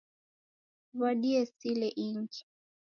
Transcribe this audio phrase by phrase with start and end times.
[0.87, 2.41] Siwadie sile ingi